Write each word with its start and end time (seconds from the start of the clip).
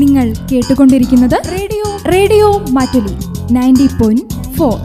നിങ്ങൾ 0.00 0.32
കേട്ടുകൊണ്ടിരിക്കുന്നത് 0.52 1.42
radio. 1.52 1.96
Radio 2.12 2.58
Mattoli 2.70 3.16
ninety 3.52 3.88
point 4.00 4.56
four. 4.56 4.78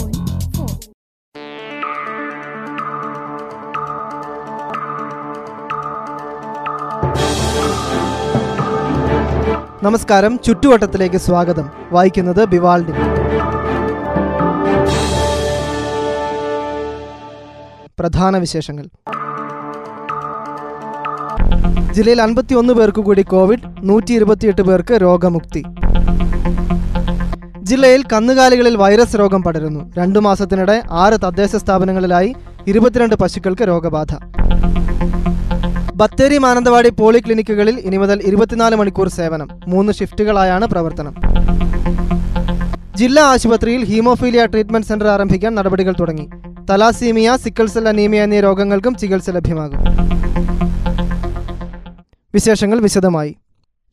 നമസ്കാരം 9.84 10.40
ചുറ്റുവട്ടത്തിലേക്ക് 10.46 11.16
സ്വാഗതം. 11.16 11.70
വായിക്കുന്നത് 11.92 12.46
ബിവാൾഡി. 12.46 12.92
പ്രധാന 18.00 18.38
വിശേഷങ്ങൾ. 18.38 19.15
ജില്ലയിൽ 21.96 22.22
അൻപത്തിയൊന്ന് 22.22 22.74
പേർക്ക് 22.74 23.02
കൂടി 23.02 23.22
കോവിഡ് 23.22 23.68
നൂറ്റി 23.84 24.14
ഇരുപത്തിയെട്ട് 24.14 24.62
പേർക്ക് 24.62 24.94
രോഗമുക്തി. 25.02 25.64
ജില്ലയിൽ 27.64 28.04
കന്നുകാലികളിൽ 28.14 28.76
വൈറസ് 28.76 29.16
രോഗം 29.20 29.44
പടരുന്നു. 29.44 29.92
രണ്ടു 29.98 30.20
മാസത്തിനിടെ 30.20 30.82
ആറ് 30.92 31.14
തദ്ദേശ 31.14 31.56
സ്ഥാപനങ്ങളിലായി 31.56 32.36
ഇരുപത്തിരണ്ട് 32.68 33.16
പശുക്കൾക്ക് 33.16 33.62
രോഗബാധ. 33.62 34.12
ബത്തേരി 35.96 36.38
മാനന്തവാടി 36.38 36.90
പോളിക്ലിനിക്കുകളിൽ 36.90 37.80
ഇനി 37.80 37.98
മുതൽ 37.98 38.22
ഇരുപത്തിനാല് 38.24 38.76
മണിക്കൂർ 38.76 39.08
സേവനം. 39.08 39.48
മൂന്ന് 39.68 39.94
ഷിഫ്റ്റുകളായാണ് 39.94 40.66
പ്രവർത്തനം. 40.66 41.16
ജില്ലാ 42.96 43.24
ആശുപത്രിയിൽ 43.24 43.86
ഹീമോഫീലിയ 43.86 44.46
ട്രീറ്റ്മെന്റ് 44.46 44.88
സെന്റർ 44.88 45.08
ആരംഭിക്കാൻ 45.08 45.56
നടപടികൾ 45.56 45.96
തുടങ്ങി. 46.00 46.28
തലാസീമിയ 46.70 47.38
സിക്കിൾസെൽ 47.46 47.88
അനീമിയ 47.88 48.24
എന്നീ 48.24 48.42
രോഗങ്ങൾക്കും 48.42 48.96
ചികിത്സ 48.96 49.30
ലഭ്യമാകും. 49.30 49.82
വിശേഷങ്ങൾ 52.36 52.80
വിശദമായി. 52.80 53.36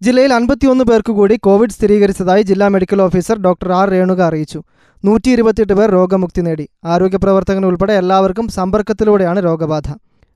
ജില്ലയിൽ 0.03 0.35
അൻപത്തിയൊന്ന് 0.35 0.85
പേർക്ക് 0.85 1.13
കൂടി 1.13 1.35
കോവിഡ് 1.37 1.71
സ്ഥിരീകരിച്ചതായി 1.71 2.43
ജില്ലാ 2.43 2.69
medical 2.69 3.03
officer 3.03 3.37
doctor 3.39 3.73
R. 3.73 3.91
Renuka 3.91 4.21
അറിയിച്ചു. 4.21 4.61
നൂറ്റി 5.05 5.31
ഇരുപത്തിയെട്ട് 5.31 5.73
പേർ 5.73 5.91
രോഗമുക്തി 5.91 6.41
നേടി. 6.41 6.69
ആരോഗ്യ 6.85 7.17
പ്രവർത്തകൻ 7.17 7.67
ഉൾപ്പെടെ 7.67 7.93
എല്ലാവർക്കും 7.93 8.49
സമ്പർക്കത്തിലൂടെയാണ് 8.49 9.45
രോഗബാധ. 9.45 9.89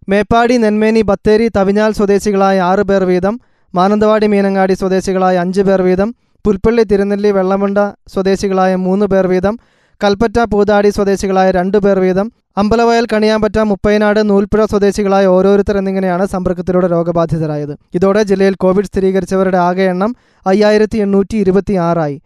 മേപ്പാടി 0.08 0.56
നെന്മേനി 0.56 1.02
ബത്തേരി 1.02 1.50
തവിഞ്ഞാൽ 1.56 1.92
സ്വദേശികളായ 1.92 2.60
ആറ് 2.60 2.84
പേർ 2.90 3.04
വീതം 3.04 3.40
മാനന്തവാടി 3.74 4.26
മീനങ്ങാടി 4.26 4.74
സ്വദേശികളായ 4.74 5.36
അഞ്ച് 5.36 5.60
പേർ 5.60 5.82
വീതം 5.82 6.14
പുൽപ്പള്ളി 6.44 6.82
തിരുനെല്ലി 6.82 7.30
വെള്ളമുണ്ട 7.30 7.78
സ്വദേശികളായ 8.08 8.74
മൂന്ന് 8.76 9.06
പേർ 9.06 9.26
വീതം 9.26 9.58
കൽപ്പറ്റ 10.02 10.38
പൂതാടി 10.44 10.88
സ്വദേശികളായ 10.88 11.50
രണ്ടു 11.50 11.78
പേർ 11.78 11.98
വീതം 11.98 12.32
അമ്പലവയൽ 12.58 13.06
കണിയാമ്പറ്റ 13.12 13.58
മുപ്പൈനാട് 13.58 14.30
നൂൽപ്പുഴ 14.30 14.64
സ്വദേശികളായ 14.64 15.26
ഓരോരുത്തർ 15.26 15.76
എന്നിങ്ങനെയാണ് 15.78 16.26
സമ്പർക്കത്തിലൂടെ 16.26 16.86
രോഗബാധിതരായത്. 16.86 17.74
ഇതോടെ 17.94 18.22
ജില്ലയിൽ 18.22 18.54
കോവിഡ് 18.54 18.86
സ്ഥിരീകരിച്ചവരുടെ 18.86 19.58
ആകെ 19.58 19.82
എണ്ണം 19.82 20.14
അയ്യായിരത്തി 20.46 20.98
എണ്ണൂറ്റി 20.98 21.36
ഇരുപത്തി 21.36 21.74
ആറായി 21.88 22.20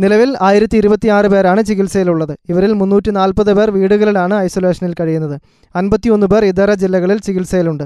നിലവിൽ 0.00 0.36
ആയിരത്തി 0.40 0.76
ഇരുപത്തിയാറ് 0.76 1.26
പേരാണ് 1.26 1.62
ചികിത്സയിലുള്ളത്. 1.62 2.36
ഇവരിൽ 2.48 2.72
മുന്നൂറ്റി 2.72 3.10
നാൽപ്പത് 3.10 3.52
പേർ 3.54 3.70
വീടുകളിലാണ് 3.70 4.34
ഐസൊലേഷനിൽ 4.34 4.94
കഴിയുന്നത്. 5.00 5.36
അൻപത്തിയൊന്ന് 5.76 6.26
പേർ 6.26 6.44
ഇതര 6.44 6.74
ജില്ലകളിൽ 6.74 7.18
ചികിത്സയിലുണ്ട്. 7.18 7.84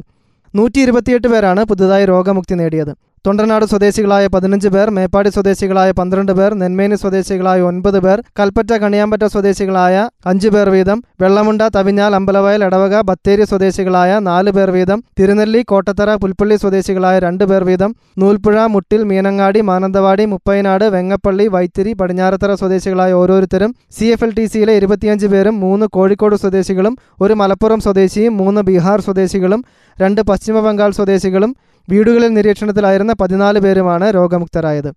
നൂറ്റി 0.54 0.80
ഇരുപത്തിയെട്ട് 0.80 1.28
പേരാണ് 1.28 1.64
പുതുതായി 1.64 2.04
രോഗമുക്തി 2.04 2.54
നേടിയത്. 2.54 2.92
തൊണ്ടനാട് 3.24 3.64
സ്വദേശികളായ 3.66 4.24
പതിനഞ്ച് 4.26 4.68
പേർ 4.68 4.88
മേപ്പാടി 4.90 5.30
സ്വദേശികളായ 5.30 5.90
പന്ത്രണ്ട് 5.96 6.30
പേർ 6.32 6.50
നെന്മേനി 6.54 6.96
സ്വദേശികളായ 6.96 7.60
ഒൻപത് 7.62 7.98
പേർ 8.00 8.18
കൽപ്പറ്റ 8.38 8.72
കണിയാമ്പറ്റ 8.80 9.24
സ്വദേശികളായ 9.26 9.96
അഞ്ച് 10.24 10.48
പേർ 10.48 10.68
വീതം 10.70 10.98
വെള്ളമുണ്ട 11.20 11.62
തവിഞ്ഞാൽ 11.74 12.14
അമ്പലവയൽ 12.14 12.62
എടവക 12.64 13.00
ബത്തേരി 13.02 13.44
സ്വദേശികളായ 13.44 14.12
നാല് 14.28 14.52
പേർ 14.52 14.70
വീതം 14.70 15.00
തിരുനെല്ലി 15.20 15.62
കോട്ടത്തറ 15.64 16.14
പുൽപ്പള്ളി 16.16 16.56
സ്വദേശികളായ 16.56 17.18
രണ്ട് 17.18 17.44
പേർ 17.44 17.64
വീതം 17.64 17.91
നൂൽപ്പുഴ 18.18 18.66
മുട്ടിൽ 18.66 19.02
മീനങ്ങാടി 19.04 19.62
മാനന്തവാടി 19.62 20.26
മുപ്പൈനാട് 20.26 20.86
വെങ്ങപ്പള്ളി 20.91 21.46
വൈത്തിരി 21.48 21.92
പടിഞ്ഞാറത്തറ 21.94 22.54
സ്വദേശികളായ 22.54 23.12
ഓരോരുത്തരും 23.14 23.72
സി 23.92 24.08
എഫ് 24.08 24.24
എൽ 24.24 24.32
ടി 24.34 24.44
സിയിലെ 24.46 24.74
ഇരുപത്തിയഞ്ച് 24.76 25.26
പേരും 25.26 25.56
മൂന്ന് 25.60 25.88
കോഴിക്കോട് 25.92 26.36
സ്വദേശികളും 26.36 26.96
ഒരു 27.20 27.34
മലപ്പുറം 27.34 27.80
സ്വദേശിയും 27.80 28.34
മൂന്ന് 28.36 28.62
ബീഹാർ 28.62 29.00
സ്വദേശികളും 29.00 29.62
രണ്ട് 29.98 30.22
പശ്ചിമ 30.22 30.59
ബംഗാൾ 30.60 30.91
സ്വദേശികളും 30.92 31.53
വീടുകളിൽ 31.91 32.28
നിരീക്ഷണത്തിലായിരുന്ന 32.28 33.12
പതിനാല് 33.12 33.59
പേരുമാണ് 33.59 34.15
രോഗമുക്തരായത്. 34.15 34.91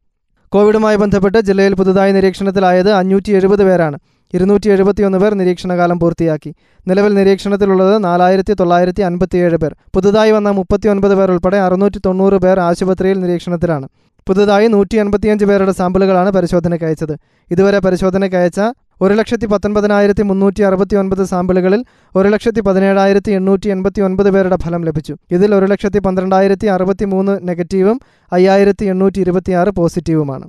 കോവിഡുമായി 0.52 0.96
ബന്ധപ്പെട്ട് 0.96 1.38
ജില്ലയിൽ 1.42 1.74
പുതുതായി 1.74 2.12
നിരീക്ഷണത്തിലായത് 2.12 2.92
അഞ്ഞൂറ്റി 2.92 3.32
എഴുപത് 3.32 3.64
പേരാണ്. 3.64 3.98
ഇരുന്നൂറ്റി 4.34 4.70
എഴുപത്തിയൊന്ന് 4.70 5.18
പേർ 5.18 5.34
നിരീക്ഷണകാലം 5.34 6.00
പൂർത്തിയാക്കി. 6.00 6.52
നിലവിൽ 6.88 7.14
നിരീക്ഷണത്തിലുള്ളത് 7.14 8.04
നാലായിരത്തി 8.04 8.54
തൊള്ളായിരത്തി 8.54 9.02
അൻപത്തിയേഴ് 9.02 9.58
പേർ. 9.58 9.76
പുതുതായി 9.96 10.32
വന്ന 10.32 10.50
മുപ്പത്തിയൊൻപത് 10.50 11.16
പേർ 11.16 11.32
ഉൾപ്പെടെ 11.32 11.58
അറുന്നൂറ്റി 11.58 12.00
തൊണ്ണൂറ് 12.06 12.34
പേർ 12.34 12.60
ആശുപത്രിയിൽ 12.60 13.20
നിരീക്ഷണത്തിലാണ്. 13.20 13.88
പുതുതായി 14.28 14.68
നൂറ്റി 14.68 14.98
എൺപത്തിയഞ്ച് 14.98 15.46
പേരുടെ 15.46 15.72
സാമ്പിളുകളാണ് 15.72 16.30
പരിശോധനയ്ക്ക് 16.30 16.86
അയച്ചത്. 16.86 17.16
ഇതുവരെ 17.52 17.80
പരിശോധനയ്ക്ക് 17.80 18.38
അയച്ച 18.38 18.60
ഒരു 19.02 19.14
ലക്ഷത്തി 19.14 19.46
പത്തൊൻപതിനായിരത്തി 19.46 20.24
മുന്നൂറ്റി 20.24 20.62
അറുപത്തി 20.62 20.96
ഒൻപത് 20.96 21.24
സാമ്പിളുകളിൽ 21.24 21.86
ഒരു 22.16 22.28
ലക്ഷത്തി 22.28 22.62
പതിനേഴായിരത്തി 22.62 23.32
എണ്ണൂറ്റി 23.32 23.70
എൺപത്തി 23.70 24.02
ഒൻപത് 24.02 24.30
പേരുടെ 24.34 24.56
ഫലം 24.56 24.82
ലഭിച്ചു. 24.86 25.16
ഇതിൽ 25.32 25.56
ഒരു 25.56 25.66
ലക്ഷത്തി 25.66 26.00
പന്ത്രണ്ടായിരത്തി 26.00 26.68
അറുപത്തി 26.68 27.06
മൂന്ന് 27.06 27.48
നെഗറ്റീവും 27.50 28.00
അയ്യായിരത്തി 28.32 28.86
എണ്ണൂറ്റി 28.86 29.20
ഇരുപത്തിയാറ് 29.20 29.70
പോസിറ്റീവുമാണ്. 29.70 30.46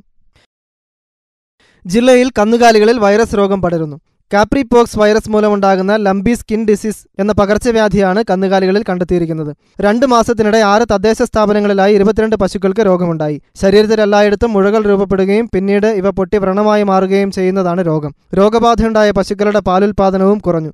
ജില്ലയിൽ 1.86 2.30
കന്നുകാലികളിൽ 2.38 2.98
വൈറസ് 2.98 3.34
രോഗം 3.34 3.62
പടരുന്നു. 3.62 3.96
കാപ്രിപോക്സ് 4.32 4.98
വൈറസ് 4.98 5.30
മൂലമുണ്ടാകുന്ന 5.30 5.96
ലംബി 5.96 6.34
സ്കിൻ 6.34 6.66
ഡിസീസ് 6.66 7.06
എന്ന 7.18 7.32
പകർച്ചവ്യാധിയാണ് 7.32 8.24
കന്നുകാലികളിൽ 8.30 8.84
കണ്ടെത്തിയിരിക്കുന്നത്. 8.88 9.56
രണ്ട് 9.80 10.06
മാസത്തിനിടെ 10.06 10.58
ആറ് 10.58 10.82
തദ്ദേശ 10.92 11.22
സ്ഥാപനങ്ങളിലായി 11.22 11.94
ഇരുപത്തിരണ്ട് 11.94 12.36
പശുക്കൾക്ക് 12.36 12.80
രോഗമുണ്ടായി. 12.80 13.42
ശരീരത്തിൽ 13.62 14.00
എല്ലായിടത്തും 14.00 14.52
മുഴകൾ 14.52 14.82
രൂപപ്പെടുകയും 14.84 15.50
പിന്നീട് 15.54 15.86
ഇവ 15.86 16.10
പൊട്ടി 16.10 16.36
വ്രണമായി 16.36 16.82
മാറുകയും 16.82 17.32
ചെയ്യുന്നതാണ് 17.32 17.86
രോഗം. 17.86 18.14
രോഗബാധയുണ്ടായ 18.34 19.10
പശുക്കളുടെ 19.10 19.60
പാലുൽപാദനവും 19.60 20.38
കുറഞ്ഞു. 20.38 20.72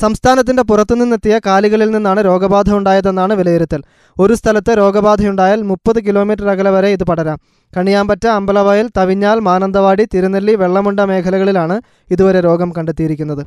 സംസ്ഥാനത്തിന്റെ 0.00 0.62
പുറത്തുനിന്നെത്തിയ 0.62 1.40
കാലികളിൽ 1.46 1.90
നിന്നാണ് 1.90 2.24
രോഗബാധ 2.24 2.68
ഉണ്ടായതെന്നാണ് 2.72 3.34
വിലയിരുത്തൽ. 3.34 3.80
ഒരു 4.16 4.34
സ്ഥലത്ത് 4.34 4.72
രോഗബാധയുണ്ടായാൽ 4.78 5.62
മുപ്പത് 5.62 5.98
കിലോമീറ്റർ 6.06 6.48
അകലെ 6.48 6.70
വരെ 6.70 6.88
ഇത് 6.88 7.04
പടരാം. 7.04 7.38
കണിയാമ്പറ്റ 7.76 8.26
അമ്പലവയൽ 8.38 8.88
തവിഞ്ഞാൽ 8.98 9.38
മാനന്തവാടി 9.40 10.06
തിരുനെല്ലി 10.14 10.54
വെള്ളമുണ്ട 10.54 11.00
മേഖലകളിലാണ് 11.00 11.76
ഇതുവരെ 12.10 12.40
രോഗം 12.40 12.72
കണ്ടെത്തിയിരിക്കുന്നത്. 12.76 13.42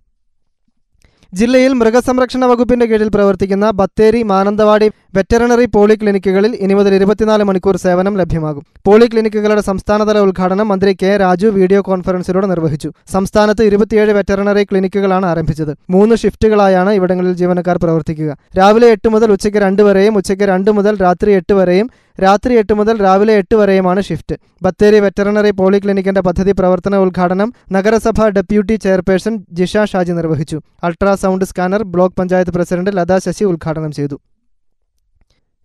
ജില്ലയിൽ 1.34 1.74
മൃഗസംരക്ഷണ 1.74 2.46
വകുപ്പിന്റെ 2.46 2.86
കീഴിൽ 2.86 3.10
പ്രവർത്തിക്കുന്ന 3.16 3.66
ബത്തേരി 3.80 4.22
മാനന്തവാടി 4.32 4.88
വെറ്ററിനറി 5.16 5.66
പോളിക്ലിനിക്കുകളിൽ 5.76 6.52
ഇനി 6.64 6.74
മുതൽ 6.74 6.94
ഇരുപത്തിനാല് 6.98 7.44
മണിക്കൂർ 7.44 7.76
സേവനം 7.76 8.18
ലഭ്യമാകും. 8.18 8.64
പോളിക്ലിനിക്കുകളുടെ 8.88 9.62
സംസ്ഥാനതല 9.62 10.20
ഉദ്ഘാടനം 10.26 10.68
മന്ത്രി 10.68 10.98
കെ 11.04 11.12
രാജു 11.18 11.48
വീഡിയോ 11.48 11.82
കോൺഫറൻസിലൂടെ 11.82 12.48
നിർവഹിച്ചു. 12.48 12.90
സംസ്ഥാനത്ത് 13.14 13.64
ഇരുപത്തിയേഴ് 13.70 14.14
വെറ്ററിനറി 14.18 14.64
ക്ലിനിക്കുകളാണ് 14.64 15.26
ആരംഭിച്ചത്. 15.26 15.74
മൂന്ന് 15.90 16.16
ഷിഫ്റ്റുകളായാണ് 16.16 16.94
ഇവിടങ്ങളിൽ 17.00 17.34
ജീവനക്കാർ 17.34 17.78
പ്രവർത്തിക്കുക. 17.78 18.32
രാവിലെ 18.60 18.90
എട്ട് 18.98 19.10
മുതൽ 19.16 19.32
ഉച്ചയ്ക്ക് 19.32 19.58
രണ്ട് 19.58 19.84
വരെയും 19.90 20.18
ഉച്ചയ്ക്ക് 20.18 20.44
രണ്ട് 20.44 20.72
മുതൽ 20.72 20.96
രാത്രി 21.06 21.32
എട്ട് 21.32 21.54
വരെയും 21.54 21.90
രാത്രി 22.24 22.54
എട്ട് 22.62 22.74
മുതൽ 22.80 22.96
രാവിലെ 23.06 23.34
എട്ട് 23.42 23.56
വരെയുമാണ് 23.60 24.02
ഷിഫ്റ്റ് 24.08 24.36
ബത്തേരി 24.66 25.00
വെറ്ററിനറി 25.06 25.52
പോളിക്ലിനിക്കിന്റെ 25.60 26.22
പദ്ധതി 26.28 26.54
പ്രവർത്തന 26.60 26.96
ഉദ്ഘാടനം 27.06 27.50
നഗരസഭാ 27.76 28.26
ഡെപ്യൂട്ടി 28.38 28.76
ചെയർപേഴ്സൺ 28.86 29.36
ജിഷ 29.60 29.86
ഷാജി 29.92 30.14
നിർവഹിച്ചു. 30.20 30.58
Ultrasound 30.88 31.46
scanner 31.52 31.84
block 31.94 32.18
panchayat 32.20 32.54
president 32.58 32.94
Latha 33.00 33.18
Sasi 33.26 33.46
ഉദ്ഘാടനം 33.52 33.92
ചെയ്തു. 34.00 34.18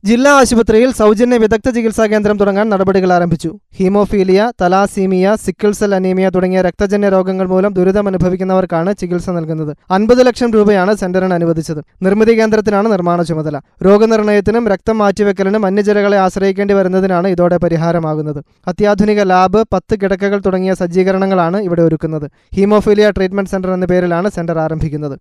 ജില്ലാ 0.08 0.32
ആശുപത്രിയിൽ 0.40 0.90
സൗജന്യ 0.98 1.36
വിദഗ്ധ 1.42 1.68
ചികിത്സാ 1.76 2.04
കേന്ദ്രം 2.12 2.36
തുടങ്ങാൻ 2.40 2.66
നടപടികൾ 2.72 3.10
ആരംഭിച്ചു. 3.14 3.50
Haemophilia 3.78 4.40
thalassaemia 4.60 5.32
sickle 5.44 5.70
cell 5.78 5.92
anaemia 5.98 6.26
തുടങ്ങിയ 6.34 6.60
രക്തജന്യ 6.66 7.08
രോഗങ്ങൾ 7.14 7.46
മൂലം 7.52 7.72
ദുരിതം 7.78 7.94
ദുരിതമനുഭവിക്കുന്നവർക്കാണ് 7.96 8.90
ചികിത്സ 9.00 9.28
നൽകുന്നത്. 9.36 9.72
അൻപത് 9.96 10.20
ലക്ഷം 10.28 10.50
രൂപയാണ് 10.56 10.92
സെന്ററിന് 11.02 11.34
അനുവദിച്ചത്. 11.38 11.80
നിർമ്മിതി 12.06 12.34
കേന്ദ്രത്തിനാണ് 12.40 12.88
നിർമ്മാണ 12.94 13.22
ചുമതല. 13.30 13.56
രോഗനിർണയത്തിനും 13.86 14.66
രക്തം 14.72 14.98
മാറ്റിവെക്കലിനും 15.02 15.64
അന്യജനകളെ 15.68 16.18
ആശ്രയിക്കേണ്ടി 16.24 16.76
വരുന്നതിനാണ് 16.80 17.28
ഇതോടെ 17.36 17.58
പരിഹാരമാകുന്നത്. 17.64 18.40
അത്യാധുനിക 18.72 19.22
ലാബ് 19.32 19.62
പത്ത് 19.74 19.96
കിടക്കകൾ 20.02 20.40
തുടങ്ങിയ 20.48 20.74
സജ്ജീകരണങ്ങളാണ് 20.82 21.60
ഇവിടെ 21.68 21.84
ഒരുക്കുന്നത്. 21.88 22.28
ഹീമോഫീലിയ 22.58 23.08
ട്രീറ്റ്മെന്റ് 23.18 23.54
സെന്റർ 23.54 23.72
എന്ന 23.78 23.88
പേരിലാണ് 23.94 24.30
സെന്റർ 24.38 24.58
ആരംഭിക്കുന്നത്. 24.66 25.16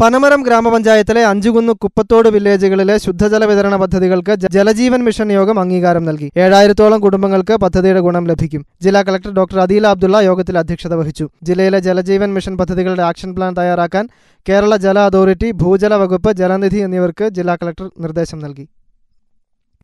പനമരം 0.00 0.40
ഗ്രാമപഞ്ചായത്തിലെ 0.44 1.22
അഞ്ചുകുന്ന് 1.30 1.72
കുപ്പത്തോട് 1.82 2.28
വില്ലേജുകളിലെ 2.34 2.94
ശുദ്ധജല 3.04 3.44
വിതരണ 3.50 3.74
പദ്ധതികൾക്ക് 3.82 4.34
ജലജീവൻ 4.54 5.02
മിഷൻ 5.08 5.28
യോഗം 5.36 5.60
അംഗീകാരം 5.62 6.04
നൽകി. 6.08 6.28
ഏഴായിരത്തോളം 6.44 7.02
കുടുംബങ്ങൾക്ക് 7.04 7.54
പദ്ധതിയുടെ 7.64 8.02
ഗുണം 8.06 8.24
ലഭിക്കും. 8.30 8.62
ജില്ലാ 8.84 9.02
കളക്ടർ 9.08 9.34
ഡോക്ടർ 9.40 9.60
അദീല 9.66 9.92
അബ്ദുള്ള 9.94 10.24
യോഗത്തിൽ 10.30 10.58
അധ്യക്ഷത 10.62 10.94
വഹിച്ചു. 11.02 11.28
ജില്ലയിലെ 11.48 11.80
ജലജീവൻ 11.88 12.32
മിഷൻ 12.38 12.56
പദ്ധതികളുടെ 12.62 13.06
ആക്ഷൻ 13.10 13.32
പ്ലാൻ 13.36 13.54
തയ്യാറാക്കാൻ 13.60 14.06
കേരള 14.46 14.76
ജല 14.88 14.98
അതോറിറ്റി 15.10 15.50
ഭൂജല 15.62 15.94
വകുപ്പ് 16.04 16.32
ജലനിധി 16.42 16.80
എന്നിവർക്ക് 16.88 17.28
ജില്ലാ 17.38 17.56
കളക്ടർ 17.62 17.88
നിർദ്ദേശം 18.04 18.40
നൽകി. 18.46 18.66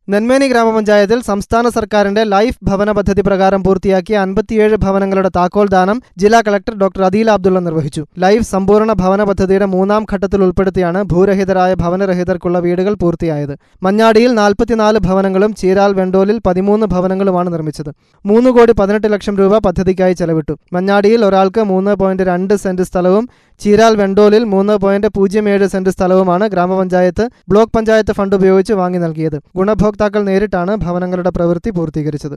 നെന്മേനി 0.09 0.47
ഗ്രാമപഞ്ചായത്തിൽ 0.49 1.23
സംസ്ഥാന 1.29 1.69
സർക്കാരിന്റെ 1.69 2.23
ലൈഫ് 2.25 2.59
ഭവന 2.63 2.91
പദ്ധതി 2.93 3.21
പ്രകാരം 3.21 3.63
പൂർത്തിയാക്കിയ 3.63 4.17
അൻപത്തിയേഴ് 4.17 4.77
ഭവനങ്ങളുടെ 4.77 5.31
താക്കോൽ 5.37 5.69
ദാനം 5.69 6.03
ജില്ലാ 6.19 6.41
കളക്ടർ 6.49 6.75
ഡോക്ടർ 6.83 7.03
അദീൽ 7.03 7.31
അബ്ദുള്ള 7.31 7.59
നിർവഹിച്ചു. 7.59 8.03
ലൈഫ് 8.19 8.45
സമ്പൂർണ 8.45 8.93
ഭവന 8.93 9.23
പദ്ധതിയുടെ 9.23 9.65
മൂന്നാം 9.65 10.07
ഘട്ടത്തിൽ 10.13 10.43
ഉൾപ്പെടുത്തിയാണ് 10.45 11.03
ഭൂരഹിതരായ 11.13 11.75
ഭവനരഹിതർക്കുള്ള 11.75 12.59
വീടുകൾ 12.59 12.95
പൂർത്തിയായത്. 12.95 13.55
മഞ്ഞാടിയിൽ 13.83 14.35
നാൽപ്പത്തിനാല് 14.35 15.01
ഭവനങ്ങളും 15.09 15.55
ചീരാൽ 15.55 15.93
വെണ്ടോലിൽ 15.93 16.39
പതിമൂന്ന് 16.47 16.87
ഭവനങ്ങളുമാണ് 16.87 17.53
നിർമ്മിച്ചത്. 17.53 17.91
മൂന്ന് 18.25 18.51
കോടി 18.51 18.73
പതിനെട്ട് 18.73 19.11
ലക്ഷം 19.13 19.37
രൂപ 19.37 19.59
പദ്ധതിക്കായി 19.59 20.13
ചെലവിട്ടു. 20.13 20.57
മഞ്ഞാടിയിൽ 20.73 21.25
ഒരാൾക്ക് 21.25 21.65
മൂന്ന് 21.73 21.97
പോയിന്റ് 22.05 22.23
രണ്ട് 22.23 22.55
സെന്റ് 22.55 22.83
സ്ഥലവും 22.83 23.29
ചീരാൽ 23.61 23.93
വെണ്ടോലിൽ 24.01 24.43
മൂന്ന് 24.55 24.75
പോയിന്റ് 24.85 25.09
പൂജ്യം 25.17 25.47
ഏഴ് 25.53 25.67
സെന്റ് 25.75 25.93
സ്ഥലവുമാണ് 25.97 26.45
ഗ്രാമപഞ്ചായത്ത് 26.55 27.25
ബ്ലോക്ക് 27.51 27.73
പഞ്ചായത്ത് 27.77 28.13
ഫണ്ട് 28.19 28.35
ഉപയോഗിച്ച് 28.39 28.75
വാങ്ങി 28.81 28.99
നൽകിയത്. 29.05 29.39
ഗുണഭോക്താക്കൾ 29.59 30.23
നേരിട്ടാണ് 30.31 30.75
ഭവനങ്ങളുടെ 30.85 31.33
പ്രവൃത്തി 31.37 31.71
പൂർത്തീകരിച്ചത്. 31.79 32.37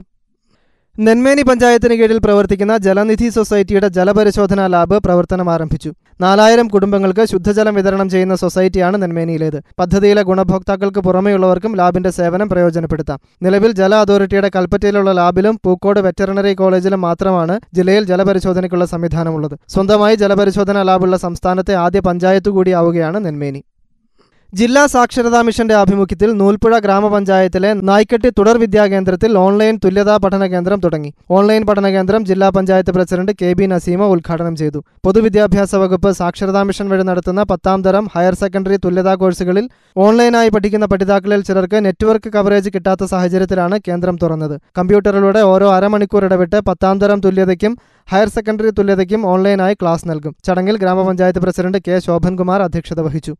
നെന്മേനി 0.98 1.42
പഞ്ചായത്തിന് 1.42 1.94
കീഴിൽ 1.94 2.18
പ്രവർത്തിക്കുന്ന 2.18 2.76
ജലനിധി 2.76 3.28
സൊസൈറ്റിയുടെ 3.28 3.88
ജലപരിശോധനാ 3.88 4.66
ലാബ് 4.66 4.96
പ്രവർത്തനം 5.04 5.50
ആരംഭിച്ചു. 5.50 5.92
നാലായിരം 6.20 6.68
കുടുംബങ്ങൾക്ക് 6.68 7.24
ശുദ്ധജലം 7.24 7.74
വിതരണം 7.74 8.10
ചെയ്യുന്ന 8.10 8.34
സൊസൈറ്റിയാണ് 8.34 9.02
നെന്മേനിയിലേത്. 9.02 9.56
പദ്ധതിയിലെ 9.78 10.22
ഗുണഭോക്താക്കൾക്ക് 10.22 11.00
പുറമെയുള്ളവർക്കും 11.00 11.76
ലാബിന്റെ 11.76 12.10
സേവനം 12.10 12.48
പ്രയോജനപ്പെടുത്താം. 12.48 13.20
നിലവിൽ 13.42 13.72
ജല 13.72 13.94
അതോറിറ്റിയുടെ 13.94 14.50
കൽപ്പറ്റയിലുള്ള 14.56 15.12
ലാബിലും 15.12 15.60
പൂക്കോട് 15.64 16.00
വെറ്ററിനറി 16.00 16.54
കോളേജിലും 16.54 17.00
മാത്രമാണ് 17.00 17.60
ജില്ലയിൽ 17.74 18.04
ജലപരിശോധനയ്ക്കുള്ള 18.04 18.84
സംവിധാനമുള്ളത്. 18.84 19.58
സ്വന്തമായി 19.68 20.14
ജലപരിശോധനാ 20.14 20.82
ലാബുള്ള 20.82 21.16
സംസ്ഥാനത്തെ 21.16 21.74
ആദ്യ 21.74 22.00
പഞ്ചായത്ത് 22.00 22.48
കൂടിയാവുകയാണ് 22.48 23.24
നെന്മേനി. 23.24 23.62
ജില്ലാ 24.58 24.86
സാക്ഷരതാ 24.86 25.40
മിഷന്റെ 25.46 25.74
ആഭിമുഖ്യത്തിൽ 25.74 26.32
നൂൽപ്പുഴ 26.32 26.78
ഗ്രാമപഞ്ചായത്തിലെ 26.78 27.72
നായ്ക്കട്ടി 27.88 28.30
തുടർ 28.38 28.56
വിദ്യാകേന്ദ്രത്തിൽ 28.58 29.38
ഓൺലൈൻ 29.38 29.78
തുല്യതാ 29.84 30.16
പഠന 30.16 30.46
കേന്ദ്രം 30.46 30.80
തുടങ്ങി. 30.80 31.10
ഓൺലൈൻ 31.30 31.62
പഠന 31.66 31.88
കേന്ദ്രം 31.88 32.24
ജില്ലാ 32.24 32.48
panchayat 32.48 32.90
president 32.90 33.32
K 33.42 33.52
B 33.52 33.66
Naseema 33.72 34.06
ഉദ്ഘാടനം 34.14 34.56
ചെയ്തു. 34.56 34.78
പൊതുവിദ്യാഭ്യാസ 35.04 35.74
വകുപ്പ് 35.74 36.12
സാക്ഷരതാ 36.12 36.62
മിഷൻ 36.62 36.88
വഴി 36.88 37.02
നടത്തുന്ന 37.02 37.42
പത്താം 37.42 37.82
തരം 37.82 38.08
ഹയർ 38.14 38.34
സെക്കൻഡറി 38.34 38.78
തുല്യതാ 38.84 39.14
കോഴ്സുകളിൽ 39.14 39.68
ഓൺലൈനായി 39.96 40.48
പഠിക്കുന്ന 40.48 40.86
പഠിതാക്കളിൽ 40.86 41.42
ചിലർക്ക് 41.42 41.84
നെറ്റ്വർക്ക് 41.84 42.32
കവറേജ് 42.36 42.70
കിട്ടാത്ത 42.74 43.04
സാഹചര്യത്തിലാണ് 43.04 43.78
കേന്ദ്രം 43.88 44.18
തുറന്നത്. 44.22 44.60
കമ്പ്യൂട്ടറിലൂടെ 44.78 45.40
ഓരോ 45.52 45.68
അരമണിക്കൂർ 45.76 46.24
ഇടവിട്ട് 46.24 46.60
പത്താം 46.70 46.98
തരം 46.98 47.20
തുല്യതയ്ക്കും 47.20 47.76
ഹയർ 48.12 48.28
സെക്കൻഡറി 48.28 48.70
തുല്യതയ്ക്കും 48.70 49.26
ഓൺലൈനായി 49.26 49.74
ക്ലാസ് 49.74 50.08
നൽകും. 50.10 50.34
ചടങ്ങിൽ 50.44 50.76
ഗ്രാമപഞ്ചായത്ത് 50.76 51.38
പ്രസിഡന്റ് 51.38 51.78
കെ 51.88 51.98
ശോഭൻകുമാർ 51.98 52.62
അധ്യക്ഷത 52.62 53.00
വഹിച്ചു. 53.00 53.34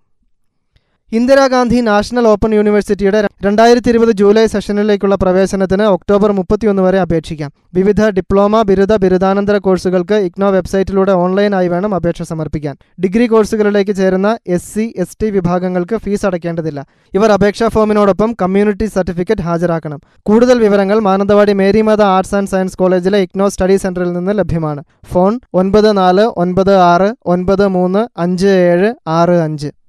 ഇന്ദിരാഗാന്ധി 1.12 1.81
നാഷണൽ 1.81 2.27
ഓപ്പൺ 2.29 2.55
യൂണിവേഴ്സിറ്റിയുടെ 2.55 3.21
രണ്ടായിരത്തി 3.45 3.89
ഇരുപത് 3.89 4.11
ജൂലൈ 4.11 4.47
സെഷനിലേക്കുള്ള 4.47 5.15
പ്രവേശനത്തിന് 5.15 5.83
ഒക്ടോബർ 5.83 6.33
മുപ്പത്തിയൊന്ന് 6.33 6.83
വരെ 6.83 7.01
അപേക്ഷിക്കാം. 7.01 7.51
വിവിധ 7.75 8.09
ഡിപ്ലോമ 8.09 8.62
ബിരുദ 8.62 8.97
ബിരുദാനന്തര 8.97 9.57
കോഴ്സുകൾക്ക് 9.57 10.15
ഇഗ്നോ 10.15 10.51
വെബ്സൈറ്റിലൂടെ 10.51 11.12
ഓൺലൈനായി 11.12 11.69
വേണം 11.69 11.95
അപേക്ഷ 11.95 12.23
സമർപ്പിക്കാൻ. 12.23 12.77
ഡിഗ്രി 13.05 13.27
കോഴ്സുകളിലേക്ക് 13.27 13.97
ചേരുന്ന 13.97 14.39
എസ് 14.47 14.75
സി 14.75 14.95
എസ് 14.97 15.17
ടി 15.23 15.31
വിഭാഗങ്ങൾക്ക് 15.31 15.97
ഫീസ് 15.97 16.27
അടയ്ക്കേണ്ടതില്ല. 16.27 16.87
ഇവർ 17.15 17.33
അപേക്ഷാ 17.33 17.69
ഫോമിനോടൊപ്പം 17.69 18.37
കമ്മ്യൂണിറ്റി 18.43 18.85
സർട്ടിഫിക്കറ്റ് 18.85 19.43
ഹാജരാക്കണം. 19.43 20.01
കൂടുതൽ 20.23 20.59
വിവരങ്ങൾ 20.59 21.01
Mananthavady 21.01 21.53
Marymatha 21.53 22.03
arts 22.03 22.35
and 22.35 22.49
science 22.49 22.77
കോളേജിലെ 22.77 23.19
ഇഗ്നോ 23.19 23.49
സ്റ്റഡി 23.49 23.77
സെന്ററിൽ 23.77 24.13
നിന്ന് 24.13 24.39
ലഭ്യമാണ്. 24.39 24.83
ഫോൺ 25.13 25.41
ഒൻപത് 25.55 25.97
നാല് 25.97 26.21
ഒൻപത് 26.21 26.75
ആറ് 26.77 27.11
ഒൻപത് 27.27 27.69
മൂന്ന് 27.69 28.09
അഞ്ച് 28.21 28.47
ഏഴ് 28.47 28.95
ആറ് 29.09 29.37
അഞ്ച്. 29.49 29.80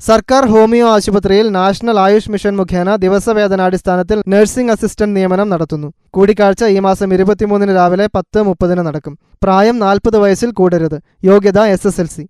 സർക്കാർ 0.00 0.42
ഹോമിയോ 0.52 0.86
ആശുപത്രിയിൽ 0.94 1.46
നാഷണൽ 1.56 1.96
ആയുഷ് 2.02 2.30
മിഷൻ 2.32 2.54
മുഖേന 2.60 2.96
ദിവസവേതനാടിസ്ഥാനത്തിൽ 3.04 4.18
നഴ്സിംഗ് 4.32 4.72
അസിസ്റ്റന്റ് 4.74 5.16
നിയമനം 5.18 5.48
നടത്തുന്നു. 5.52 5.88
കൂടിക്കാഴ്ച 6.14 6.64
ഈ 6.74 6.78
മാസം 6.86 7.12
ഇരുപത്തിമൂന്നിന് 7.16 7.74
രാവിലെ 7.78 8.06
പത്ത് 8.16 8.40
മുപ്പതിന് 8.48 8.82
നടക്കും. 8.88 9.14
പ്രായം 9.44 9.76
നാൽപ്പത് 9.84 10.18
വയസ്സിൽ 10.24 10.50
കൂടരുത്. 10.58 10.98
യോഗ്യത 11.28 11.60
എസ് 11.74 11.86
എസ് 11.90 12.00
എൽ 12.02 12.08
സി. 12.14 12.24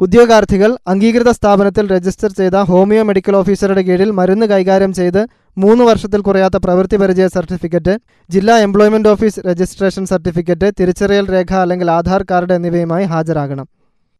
ഉദ്യോഗാർത്ഥികൾ 0.00 0.70
അംഗീകൃത 0.92 1.30
സ്ഥാപനത്തിൽ 1.38 1.84
രജിസ്റ്റർ 1.94 2.30
ചെയ്ത 2.38 2.56
ഹോമിയോ 2.70 3.02
മെഡിക്കൽ 3.08 3.34
ഓഫീസറുടെ 3.40 3.82
കീഴിൽ 3.88 4.10
മരുന്ന് 4.20 4.46
കൈകാര്യം 4.52 4.94
ചെയ്ത് 5.00 5.22
മൂന്ന് 5.64 5.84
വർഷത്തിൽ 5.90 6.20
കുറയാത്ത 6.28 6.58
പ്രവൃത്തി 6.66 6.98
പരിചയ 7.02 7.26
സർട്ടിഫിക്കറ്റ് 7.36 7.94
ജില്ലാ 8.30 8.56
എംപ്ലോയ്മെന്റ് 8.66 9.10
ഓഫീസ് 9.14 9.42
രജിസ്ട്രേഷൻ 9.48 10.06
സർട്ടിഫിക്കറ്റ് 10.12 10.70
തിരിച്ചറിയൽ 10.80 11.28
രേഖ 11.36 11.52
അല്ലെങ്കിൽ 11.64 11.90
ആധാർ 11.98 12.22
കാർഡ് 12.30 12.56
എന്നിവയുമായി 12.58 13.06
ഹാജരാകണം. 13.12 13.68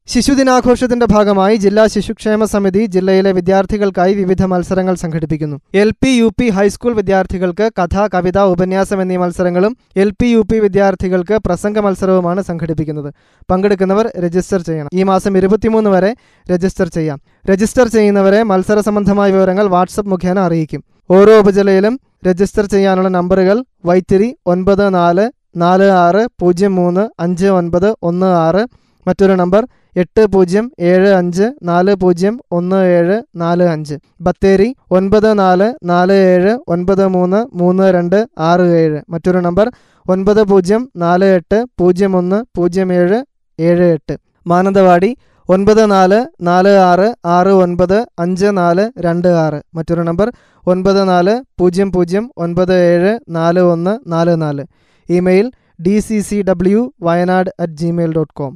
ശിശുദിനാഘോഷത്തിന്റെ 0.08 1.06
ഭാഗമായി 1.06 1.56
ജില്ലാ 1.56 1.82
ശിശുക്ഷേമ 1.86 2.44
സമിതി 2.44 2.80
ജില്ലയിലെ 2.86 3.32
വിദ്യാർത്ഥികൾക്കായി 3.32 4.14
വിവിധ 4.14 4.42
മത്സരങ്ങൾ 4.42 4.94
സംഘടിപ്പിക്കുന്നു. 4.94 5.56
L 5.74 5.90
P 6.02 6.10
U 6.10 6.28
P 6.38 6.46
high school 6.48 6.92
വിദ്യാർത്ഥികൾക്ക് 6.92 7.66
കഥ 7.78 8.06
കവിത 8.14 8.38
ഉപന്യാസം 8.52 9.02
എന്നീ 9.02 9.16
മത്സരങ്ങളും 9.16 9.76
എൽ 9.96 10.10
പി 10.20 10.26
യു 10.26 10.40
പി 10.50 10.58
വിദ്യാർത്ഥികൾക്ക് 10.58 11.38
പ്രസംഗ 11.46 11.78
മത്സരവുമാണ് 11.78 12.42
സംഘടിപ്പിക്കുന്നത്. 12.42 13.10
പങ്കെടുക്കുന്നവർ 13.50 14.08
രജിസ്റ്റർ 14.24 14.60
ചെയ്യണം. 14.62 14.90
ഈ 14.94 15.02
മാസം 15.02 15.38
ഇരുപത്തിമൂന്ന് 15.38 15.90
വരെ 15.90 16.10
രജിസ്റ്റർ 16.52 16.88
ചെയ്യാം. 16.88 17.20
രജിസ്റ്റർ 17.50 17.88
ചെയ്യുന്നവരെ 17.88 18.42
മത്സര 18.42 18.80
സംബന്ധമായ 18.80 19.30
വിവരങ്ങൾ 19.38 19.68
വാട്സപ്പ് 19.76 20.10
മുഖേന 20.10 20.38
അറിയിക്കും. 20.48 20.82
ഓരോ 21.10 21.34
ഉപജില്ലയിലും 21.38 21.94
രജിസ്റ്റർ 22.28 22.66
ചെയ്യാനുള്ള 22.66 23.08
നമ്പറുകൾ 23.18 23.58
വൈത്തിരി 23.84 24.30
ഒൻപത് 24.46 24.86
നാല് 24.94 25.26
നാല് 25.56 25.88
ആറ് 26.04 26.24
പൂജ്യം 26.40 26.74
മൂന്ന് 26.74 27.04
അഞ്ച് 27.20 27.48
ഒൻപത് 27.60 27.90
ഒന്ന് 28.02 28.28
ആറ് 28.46 28.64
മറ്റൊരു 29.06 29.34
നമ്പർ 29.42 29.62
എട്ട് 29.96 30.26
പൂജ്യം 30.32 30.70
ഏഴ് 30.80 31.08
അഞ്ച് 31.14 31.52
നാല് 31.62 31.94
പൂജ്യം 31.94 32.40
ഒന്ന് 32.52 32.76
ഏഴ് 32.96 33.22
നാല് 33.36 33.62
അഞ്ച്. 33.62 33.96
ബത്തേരി 34.20 34.74
ഒൻപത് 34.90 35.38
നാല് 35.38 35.74
നാല് 35.84 36.12
ഏഴ് 36.12 36.58
ഒൻപത് 36.68 37.08
മൂന്ന് 37.08 37.56
മൂന്ന് 37.60 37.82
രണ്ട് 37.94 38.18
ആറ് 38.50 38.60
ഏഴ്. 38.82 39.00
മറ്റൊരു 39.10 39.38
നമ്പർ 39.38 39.72
ഒൻപത് 40.08 40.42
പൂജ്യം 40.42 40.90
നാല് 40.96 41.24
എട്ട് 41.24 41.64
പൂജ്യം 41.78 42.16
ഒന്ന് 42.16 42.44
പൂജ്യം 42.56 42.92
ഏഴ് 42.92 43.18
ഏഴ് 43.58 43.82
എട്ട്. 43.96 44.14
മാനന്തവാടി 44.46 45.10
ഒൻപത് 45.48 45.90
നാല് 45.90 46.26
നാല് 46.42 46.68
ആറ് 46.68 47.14
ആറ് 47.26 47.48
ഒൻപത് 47.48 48.06
അഞ്ച് 48.18 48.46
നാല് 48.56 48.90
രണ്ട് 48.98 49.28
ആറ്. 49.28 49.60
മറ്റൊരു 49.74 50.00
നമ്പർ 50.00 50.32
ഒൻപത് 50.66 51.08
നാല് 51.08 51.42
പൂജ്യം 51.58 51.92
പൂജ്യം 51.92 52.30
ഒൻപത് 52.36 52.74
ഏഴ് 52.74 53.18
നാല് 53.28 53.60
ഒന്ന് 53.60 53.98
നാല് 54.12 54.42
നാല്. 54.42 54.64
Email 55.08 55.50
D 55.82 55.98
C 55.98 56.20
C 56.20 56.42
W 56.42 56.92
Wayanad 57.02 57.50
at 57.60 57.72
Gmail 57.72 58.12
dot 58.14 58.34
com 58.34 58.52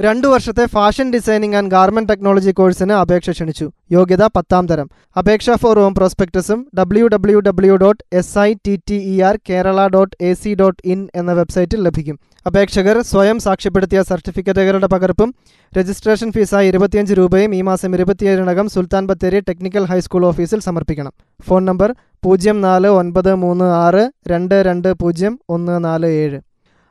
രണ്ടു 0.00 0.26
വർഷത്തെ 0.26 0.66
fashion 0.66 1.12
designing 1.12 1.54
and 1.54 1.70
garment 1.70 2.08
technology 2.08 2.50
കോഴ്സിന് 2.50 2.92
അപേക്ഷ 2.92 3.30
ക്ഷണിച്ചു. 3.30 3.70
യോഗ്യത 3.92 4.24
പത്താം 4.36 4.66
തരം. 4.66 4.90
അപേക്ഷാ 5.18 5.54
ഫോറവും 5.54 5.94
പ്രോസ്പെക്ടസും 5.94 6.66
W 6.78 7.08
W 7.08 7.40
W 7.40 7.76
dot 7.76 8.04
S 8.12 8.38
I 8.38 8.54
T 8.66 8.80
T 8.90 8.94
E 8.94 9.20
R 9.20 9.38
Kerala 9.50 9.86
dot 9.86 10.16
A 10.24 10.32
C 10.34 10.54
dot 10.54 10.82
in 10.84 11.08
എന്ന 11.14 11.32
വെബ്സൈറ്റിൽ 11.32 11.82
ലഭിക്കും. 11.82 12.18
അപേക്ഷകർ 12.46 13.02
സ്വയം 13.02 13.38
സാക്ഷ്യപ്പെടുത്തിയ 13.38 14.02
സർട്ടിഫിക്കറ്റുകളുടെ 14.02 14.86
പകർപ്പും 14.86 15.34
രജിസ്ട്രേഷൻ 15.78 16.32
ഫീസായി 16.32 16.68
ഇരുപത്തിയഞ്ച് 16.68 17.14
രൂപയും 17.14 17.54
ഈ 17.54 17.62
മാസം 17.62 17.94
ഇരുപത്തിയേഴിനകം 17.94 18.68
Sultan 18.68 19.06
Bathery 19.06 19.40
technical 19.40 19.84
high school 19.84 20.26
ഓഫീസിൽ 20.26 20.60
സമർപ്പിക്കണം. 20.60 21.12
ഫോൺ 21.48 21.64
നമ്പർ 21.64 21.94
പൂജ്യം 22.24 22.60
നാല് 22.60 22.86
ഒൻപത് 22.86 23.34
മൂന്ന് 23.34 23.64
ആറ് 23.64 24.10
രണ്ട് 24.28 24.54
രണ്ട് 24.54 24.92
പൂജ്യം 24.92 25.40
ഒന്ന് 25.48 25.84
നാല് 25.84 26.06
ഏഴ്. 26.06 26.40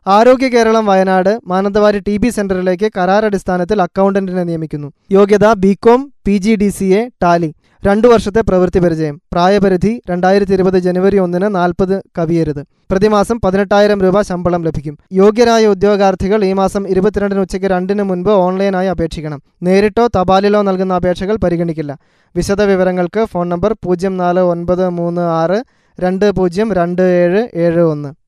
ആരോഗ്യ 0.08 0.48
കേരളം 0.48 0.86
വയനാട് 0.86 1.40
മാനന്തവാടി 1.48 2.00
ടി 2.00 2.18
ബി 2.18 2.30
സെന്ററിലേക്ക് 2.30 2.92
കരാറടിസ്ഥാനത്തിൽ 2.98 3.82
അക്കൗണ്ടന്റിനെ 3.82 4.44
നിയമിക്കുന്നു. 4.44 4.92
യോഗ്യത 5.12 5.54
B Com 5.54 6.14
P 6.26 6.38
G 6.38 6.56
D 6.56 6.70
C 6.70 6.86
A 6.86 7.10
Tally. 7.24 7.54
രണ്ടു 7.86 8.08
വർഷത്തെ 8.08 8.42
പ്രവൃത്തി 8.42 8.80
പരിചയം. 8.80 9.22
പ്രായപരിധി 9.34 10.02
രണ്ടായിരത്തി 10.10 10.54
ഇരുപത് 10.54 10.78
ജനുവരി 10.78 11.18
ഒന്നിന് 11.18 11.56
നാൽപ്പത് 11.56 12.04
കവിയരുത്. 12.18 12.64
പ്രതിമാസം 12.92 13.40
പതിനെട്ടായിരം 13.46 14.02
രൂപ 14.02 14.22
ശമ്പളം 14.22 14.64
ലഭിക്കും. 14.64 14.98
യോഗ്യരായ 15.14 15.68
ഉദ്യോഗാർത്ഥികൾ 15.68 16.46
ഈ 16.46 16.54
മാസം 16.54 16.88
ഇരുപത്തിരണ്ടിന് 16.88 17.42
ഉച്ചയ്ക്ക് 17.42 17.68
രണ്ടിന് 17.68 18.04
മുൻപ് 18.04 18.30
ഓൺലൈനായി 18.30 18.88
അപേക്ഷിക്കണം. 18.88 19.42
നേരിട്ടോ 19.64 20.08
തപാലിലോ 20.08 20.62
നൽകുന്ന 20.62 20.94
അപേക്ഷകൾ 20.94 21.36
പരിഗണിക്കില്ല. 21.36 21.98
വിശദ 22.36 22.62
വിവരങ്ങൾക്ക് 22.62 23.26
ഫോൺ 23.26 23.50
നമ്പർ 23.50 23.74
പൂജ്യം 23.84 24.18
നാല് 24.18 24.40
ഒൻപത് 24.40 24.90
മൂന്ന് 24.90 25.22
ആറ് 25.22 25.64
രണ്ട് 26.02 26.32
പൂജ്യം 26.32 26.74
രണ്ട് 26.74 27.02
ഏഴ് 27.02 27.48
ഏഴ് 27.56 27.82
ഒന്ന്. 27.82 28.23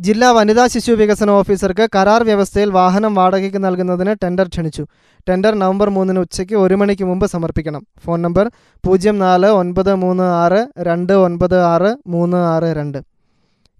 ജില്ലാ 0.00 0.30
വനിതാ 0.30 0.66
ശിശു 0.66 0.92
വികസന 0.92 1.30
ഓഫീസർക്ക് 1.30 1.88
കരാർ 1.94 2.22
വ്യവസ്ഥയിൽ 2.22 2.70
വാഹനം 2.70 3.14
വാടകയ്ക്ക് 3.14 3.64
നൽകുന്നതിന് 3.64 4.12
ടെൻഡർ 4.22 4.46
ക്ഷണിച്ചു. 4.48 4.82
ടെൻഡർ 5.28 5.54
നവംബർ 5.62 5.88
മൂന്നിന് 5.88 6.18
ഉച്ചയ്ക്ക് 6.18 6.56
ഒരു 6.56 6.74
മണിക്ക് 6.74 7.04
മുമ്പ് 7.04 7.26
സമർപ്പിക്കണം. 7.26 7.82
ഫോൺ 8.04 8.22
നമ്പർ 8.22 8.46
പൂജ്യം 8.84 9.18
നാല് 9.18 9.46
ഒൻപത് 9.46 9.92
മൂന്ന് 9.94 10.22
ആറ് 10.44 10.60
രണ്ട് 10.88 11.12
ഒൻപത് 11.12 11.58
ആറ് 11.72 11.90
മൂന്ന് 12.14 12.36
ആറ് 12.36 12.70
രണ്ട്. 12.78 12.98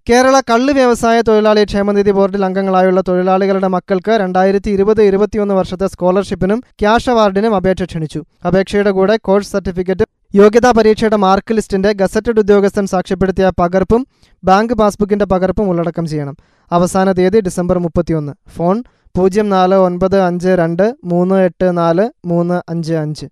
കേരള 0.07 0.35
കള്ള് 0.49 0.73
വ്യവസായ 0.73 1.17
തൊഴിലാളി 1.21 1.63
ക്ഷേമനിധി 1.63 2.11
ബോർഡിൽ 2.11 2.45
അംഗങ്ങളായുള്ള 2.45 3.01
തൊഴിലാളികളുടെ 3.07 3.67
മക്കൾക്ക് 3.77 4.13
രണ്ടായിരത്തി 4.23 4.69
ഇരുപത് 4.75 5.01
ഇരുപത്തിയൊന്ന് 5.01 5.53
വർഷത്തെ 5.53 5.87
സ്കോളർഷിപ്പിനും 5.87 6.61
ക്യാഷ് 6.81 7.09
അവാർഡിനും 7.09 7.55
അപേക്ഷ 7.55 7.83
ക്ഷണിച്ചു. 7.83 8.21
അപേക്ഷയുടെ 8.47 8.91
കൂടെ 8.91 9.17
കോഴ്സ് 9.27 9.51
സർട്ടിഫിക്കറ്റ് 9.51 10.07
യോഗ്യതാ 10.35 10.71
പരീക്ഷയുടെ 10.71 11.15
മാർക്ക് 11.15 11.53
ലിസ്റ്റിന്റെ 11.53 11.93
ഗസറ്റഡ് 11.93 12.39
ഉദ്യോഗസ്ഥൻ 12.39 12.85
സാക്ഷ്യപ്പെടുത്തിയ 12.85 13.51
പകർപ്പും 13.59 14.07
ബാങ്ക് 14.43 14.73
പാസ്ബുക്കിന്റെ 14.73 15.25
പകർപ്പും 15.25 15.69
ഉള്ളടക്കം 15.69 16.05
ചെയ്യണം. 16.05 16.35
അവസാന 16.71 17.11
തീയതി 17.11 17.39
ഡിസംബർ 17.39 17.77
മുപ്പത്തിയൊന്ന്. 17.79 18.33
ഫോൺ 18.55 18.83
പൂജ്യം 19.15 19.49
നാല് 19.49 19.75
ഒൻപത് 19.75 20.21
അഞ്ച് 20.21 20.47
രണ്ട് 20.47 20.95
മൂന്ന് 21.03 21.35
എട്ട് 21.35 21.77
നാല് 21.77 22.09
മൂന്ന് 22.25 22.61
അഞ്ച് 22.69 22.93
അഞ്ച്. 22.93 23.25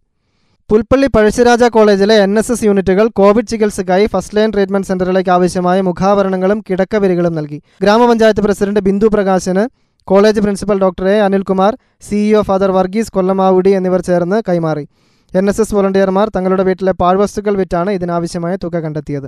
പുൽപ്പള്ളി 0.70 1.08
പഴശ്ശിരാജ 1.08 1.64
കോളേജിലെ 1.64 2.16
എൻ 2.16 2.40
എസ് 2.40 2.52
എസ് 2.52 2.64
യൂണിറ്റുകൾ 2.64 3.08
കോവിഡ് 3.08 3.48
ചികിത്സയ്ക്കായി 3.48 4.06
ഫസ്റ്റ് 4.06 4.38
ലൈൻ 4.38 4.52
ട്രീറ്റ്മെന്റ് 4.54 4.88
സെന്ററിലേക്ക് 4.88 5.30
ആവശ്യമായ 5.30 5.82
മുഖാവരണങ്ങളും 5.82 6.64
കിടക്കവരികളും 6.70 7.36
നൽകി. 7.36 7.62
ഗ്രാമപഞ്ചായത്ത് 7.82 8.42
president 8.42 8.80
Bindu 8.80 9.08
Prakashan 9.08 9.70
college 10.04 10.42
principal 10.42 10.80
doctor 10.80 11.08
A 11.08 11.20
Anilkumar 11.20 11.78
CEO 12.02 12.42
father 12.42 12.72
Varghese 12.72 13.12
Kollamavudy 13.12 13.70
എന്നിവർ 13.70 14.02
ചേർന്ന് 14.02 14.42
കൈമാറി. 14.50 14.88
എൻ 15.34 15.50
എസ് 15.52 15.62
എസ് 15.62 15.76
വോളണ്ടിയർമാർ 15.76 16.28
തങ്ങളുടെ 16.36 16.64
വീട്ടിലെ 16.68 16.92
പാഴ്വസ്തുക്കൾ 17.02 17.54
വിറ്റാണ് 17.62 17.90
ഇതിനാവശ്യമായ 17.98 18.56
തുക 18.64 18.76
കണ്ടെത്തിയത്. 18.84 19.28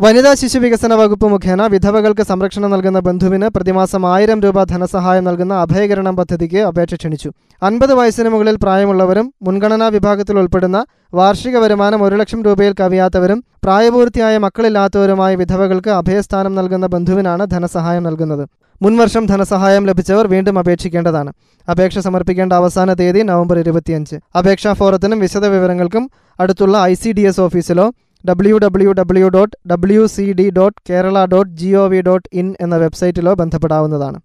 വനിതാ 0.00 0.30
ശിശു 0.40 0.58
വികസന 0.62 0.92
വകുപ്പ് 1.00 1.26
മുഖേന 1.32 1.62
വിധവകൾക്ക് 1.74 2.24
സംരക്ഷണം 2.30 2.70
നൽകുന്ന 2.74 2.98
ബന്ധുവിന് 3.08 3.48
പ്രതിമാസം 3.56 4.02
ആയിരം 4.12 4.38
രൂപ 4.44 4.62
ധനസഹായം 4.72 5.24
നൽകുന്ന 5.24 5.54
അഭയകരണം 5.64 6.14
പദ്ധതിക്ക് 6.20 6.60
അപേക്ഷ 6.70 6.94
ക്ഷണിച്ചു. 6.94 7.30
അൻപത് 7.62 7.92
വയസ്സിന് 7.98 8.30
മുകളിൽ 8.34 8.56
പ്രായമുള്ളവരും 8.64 9.26
മുൻഗണനാ 9.46 9.88
വിഭാഗത്തിൽ 9.96 10.38
ഉൾപ്പെടുന്ന 10.42 10.80
വാർഷിക 11.20 11.56
വരുമാനം 11.64 12.02
ഒരു 12.06 12.16
ലക്ഷം 12.22 12.42
രൂപയിൽ 12.46 12.74
കവിയാത്തവരും 12.80 13.40
പ്രായപൂർത്തിയായ 13.64 14.38
മക്കളില്ലാത്തവരുമായ 14.46 15.34
വിധവകൾക്ക് 15.42 15.90
അഭയസ്ഥാനം 16.00 16.54
നൽകുന്ന 16.54 16.86
ബന്ധുവിനാണ് 16.96 17.46
ധനസഹായം 17.54 18.02
നൽകുന്നത്. 18.08 18.44
മുൻവർഷം 18.82 19.26
ധനസഹായം 19.26 19.86
ലഭിച്ചവർ 19.86 20.26
വീണ്ടും 20.26 20.58
അപേക്ഷിക്കേണ്ടതാണ്. 20.58 21.32
അപേക്ഷ 21.70 21.98
സമർപ്പിക്കേണ്ട 21.98 22.52
അവസാന 22.52 22.94
തീയതി 22.94 23.20
നവംബർ 23.20 23.58
ഇരുപത്തിയഞ്ച്. 23.58 24.16
അപേക്ഷാ 24.38 24.72
ഫോറത്തിനും 24.72 25.18
വിശദ 25.18 25.46
വിവരങ്ങൾക്കും 25.46 26.10
അടുത്തുള്ള 26.40 26.78
I 26.78 26.94
C 26.94 27.12
D 27.12 27.20
S 27.20 27.40
ഓഫീസിലോ 27.40 27.92
W 28.28 28.56
W 28.58 28.92
W 28.92 29.28
dot 29.28 29.56
W 29.68 30.06
C 30.06 30.32
D 30.32 30.50
dot 30.50 30.80
Kerala 30.90 31.24
dot 31.24 31.50
G 31.50 31.70
O 31.72 31.88
V 31.88 32.00
dot 32.00 32.28
in 32.32 32.54
എന്ന 32.60 32.76
വെബ്സൈറ്റിലോ 32.76 33.34
ബന്ധപ്പെടാവുന്നതാണ്. 33.34 34.20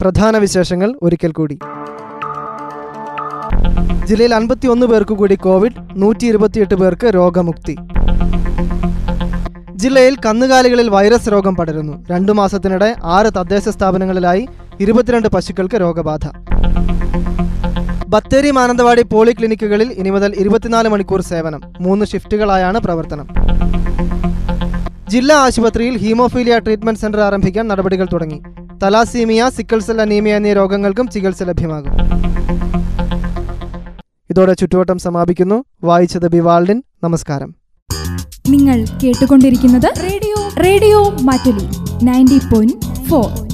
പ്രധാന 0.00 0.36
വിശേഷങ്ങൾ 0.36 0.98
ഒരിക്കൽ 1.02 1.32
കൂടി. 1.32 1.58
ജില്ലയിൽ 4.04 4.34
അൻപത്തി 4.34 4.66
ഒന്ന് 4.66 4.86
പേർക്ക് 4.86 5.14
കൂടി 5.14 5.34
കോവിഡ് 5.34 6.02
നൂറ്റി 6.02 6.26
ഇരുപത്തിയെട്ട് 6.26 6.74
പേർക്ക് 6.74 7.06
രോഗമുക്തി. 7.06 7.76
ജില്ലയിൽ 9.82 10.16
കന്നുകാലികളിൽ 10.26 10.88
വൈറസ് 10.88 11.28
രോഗം 11.32 11.56
പടരുന്നു. 11.56 12.06
രണ്ടു 12.10 12.32
മാസത്തിനിടെ 12.32 12.96
ആറ് 13.04 13.26
തദ്ദേശ 13.26 13.68
സ്ഥാപനങ്ങളിലായി 13.68 14.48
ഇരുപത്തിരണ്ട് 14.80 15.28
പശുക്കൾക്ക് 15.28 15.74
രോഗബാധ. 15.74 16.26
ബത്തേരി 18.08 18.50
മാനന്തവാടി 18.50 19.02
പോളിക്ലിനിക്കുകളിൽ 19.02 19.92
ഇനി 19.92 20.10
മുതൽ 20.10 20.34
ഇരുപത്തിനാല് 20.34 20.88
മണിക്കൂർ 20.88 21.20
സേവനം. 21.20 21.60
മൂന്ന് 21.80 22.06
ഷിഫ്റ്റുകളായാണ് 22.06 22.78
പ്രവർത്തനം. 22.78 23.28
ജില്ലാ 25.08 25.36
ആശുപത്രിയിൽ 25.36 25.96
ഹീമോഫീലിയ 25.96 26.58
ട്രീറ്റ്മെന്റ് 26.58 27.00
സെന്റർ 27.00 27.20
ആരംഭിക്കാൻ 27.20 27.68
നടപടികൾ 27.68 28.06
തുടങ്ങി. 28.12 28.42
തലാസീമിയ 28.82 29.50
സിക്കിൾസെൽ 29.50 30.00
അനീമിയ 30.00 30.36
എന്നീ 30.36 30.52
രോഗങ്ങൾക്കും 30.52 31.08
ചികിത്സ 31.08 31.42
ലഭ്യമാകും. 31.42 31.92
ഇതോടെ 34.30 34.52
ചുറ്റുവട്ടം 34.52 34.98
സമാപിക്കുന്നു. 34.98 35.64
വായിച്ചത് 35.84 36.28
ബിവാൾഡിൻ. 36.28 36.82
നമസ്കാരം. 37.04 37.61
നിങ്ങൾ 38.44 38.84
കേട്ടുകൊണ്ടിരിക്കുന്നത് 39.02 39.86
radio 40.02 40.36
radio 40.64 41.10
Mattoli 41.22 41.66
ninety 42.04 42.38
point 42.52 42.74
four. 43.04 43.51